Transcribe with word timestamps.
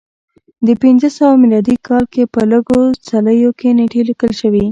د 0.67 0.69
پنځه 0.83 1.07
سوه 1.17 1.33
میلادي 1.41 1.75
کال 1.87 2.03
کې 2.13 2.23
په 2.33 2.41
لږو 2.51 2.81
څلیو 3.07 3.49
کې 3.59 3.69
نېټې 3.77 4.01
لیکل 4.09 4.31
شوې 4.41 4.59